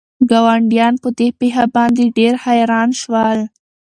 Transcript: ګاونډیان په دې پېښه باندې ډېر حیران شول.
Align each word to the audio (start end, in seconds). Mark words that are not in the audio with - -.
ګاونډیان 0.29 0.93
په 1.03 1.09
دې 1.17 1.27
پېښه 1.39 1.65
باندې 1.75 2.03
ډېر 2.17 2.33
حیران 2.45 2.89
شول. 3.01 3.39